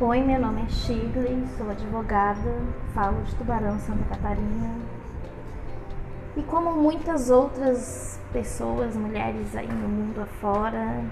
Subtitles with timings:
[0.00, 2.54] Oi, meu nome é Shigley, sou advogada,
[2.94, 4.76] falo de Tubarão, Santa Catarina.
[6.36, 11.02] E como muitas outras pessoas, mulheres aí no mundo afora,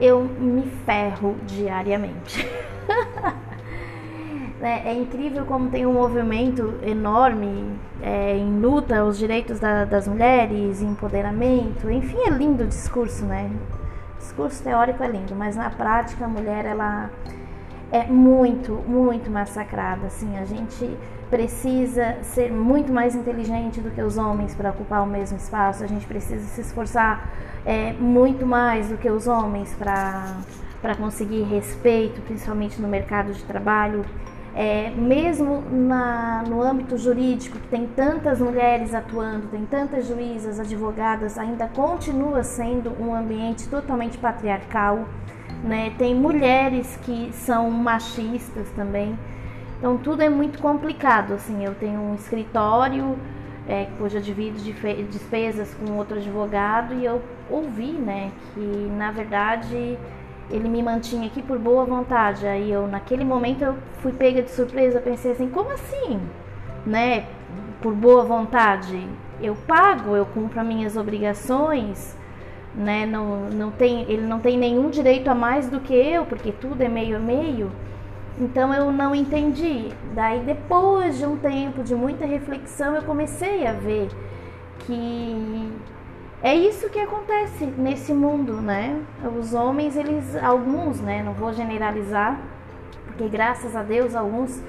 [0.00, 2.44] eu me ferro diariamente.
[4.60, 10.08] É, é, incrível como tem um movimento enorme é, em luta os direitos da, das
[10.08, 13.52] mulheres, empoderamento, enfim, é lindo o discurso, né?
[14.16, 17.08] O discurso teórico é lindo, mas na prática a mulher ela
[17.90, 20.06] é muito, muito massacrada.
[20.06, 20.96] Assim, a gente
[21.30, 25.84] precisa ser muito mais inteligente do que os homens para ocupar o mesmo espaço.
[25.84, 27.30] A gente precisa se esforçar
[27.64, 34.04] é, muito mais do que os homens para conseguir respeito, principalmente no mercado de trabalho.
[34.54, 41.38] É, mesmo na, no âmbito jurídico, que tem tantas mulheres atuando, tem tantas juízas, advogadas,
[41.38, 45.06] ainda continua sendo um ambiente totalmente patriarcal
[45.62, 45.92] né?
[45.98, 49.18] Tem mulheres que são machistas também.
[49.78, 51.64] Então tudo é muito complicado, assim.
[51.64, 53.16] Eu tenho um escritório
[53.68, 54.58] é, eu divido
[55.10, 58.60] despesas com outro advogado e eu ouvi, né, que
[58.96, 59.98] na verdade
[60.50, 62.46] ele me mantinha aqui por boa vontade.
[62.46, 66.18] Aí eu naquele momento eu fui pega de surpresa, pensei assim, como assim,
[66.86, 67.26] né,
[67.82, 69.06] por boa vontade?
[69.40, 72.16] Eu pago, eu cumpro as minhas obrigações
[72.78, 73.04] né?
[73.04, 76.80] Não, não tem, ele não tem nenhum direito a mais do que eu, porque tudo
[76.82, 77.70] é meio a meio.
[78.40, 79.88] Então eu não entendi.
[80.14, 84.08] Daí depois de um tempo de muita reflexão, eu comecei a ver
[84.80, 85.72] que
[86.40, 89.02] é isso que acontece nesse mundo, né?
[89.36, 92.38] Os homens, eles alguns, né, não vou generalizar,
[93.06, 94.62] porque graças a Deus alguns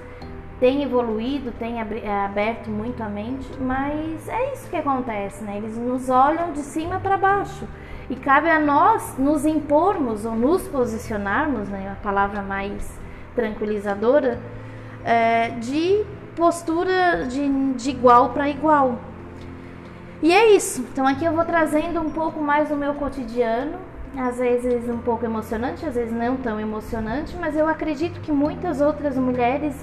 [0.60, 5.58] têm evoluído, têm aberto muito a mente, mas é isso que acontece, né?
[5.58, 7.68] Eles nos olham de cima para baixo.
[8.10, 13.00] E cabe a nós nos impormos ou nos posicionarmos, né, a palavra mais
[13.36, 14.40] tranquilizadora,
[15.04, 16.04] é, de
[16.36, 19.00] postura de, de igual para igual.
[20.22, 20.82] E é isso.
[20.92, 23.78] Então aqui eu vou trazendo um pouco mais do meu cotidiano,
[24.18, 28.82] às vezes um pouco emocionante, às vezes não tão emocionante, mas eu acredito que muitas
[28.82, 29.76] outras mulheres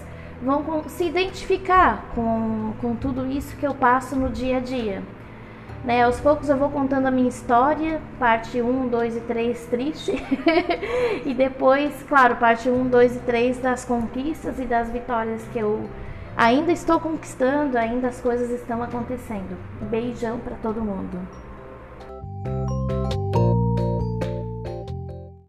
[0.43, 5.03] vão se identificar com, com tudo isso que eu passo no dia a dia.
[5.85, 10.13] Né, aos poucos eu vou contando a minha história, parte 1, 2 e 3 triste.
[11.25, 15.89] e depois, claro, parte 1, 2 e 3 das conquistas e das vitórias que eu
[16.37, 19.57] ainda estou conquistando, ainda as coisas estão acontecendo.
[19.89, 21.21] Beijão para todo mundo.